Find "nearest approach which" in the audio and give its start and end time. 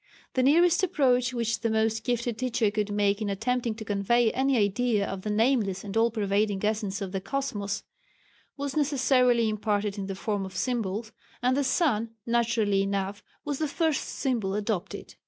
0.41-1.59